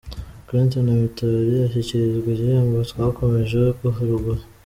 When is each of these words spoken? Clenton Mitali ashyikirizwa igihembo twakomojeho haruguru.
Clenton 0.47 0.85
Mitali 0.99 1.55
ashyikirizwa 1.67 2.27
igihembo 2.31 2.77
twakomojeho 2.91 3.87
haruguru. 3.97 4.41